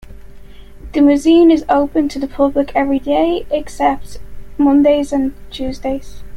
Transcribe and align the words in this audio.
The 0.95 1.01
museum 1.01 1.51
is 1.51 1.63
open 1.69 2.09
to 2.09 2.17
the 2.17 2.25
public 2.27 2.71
everyday 2.75 3.45
except 3.51 4.17
Mondays 4.57 5.13
and 5.13 5.35
Tuesdays. 5.51 6.23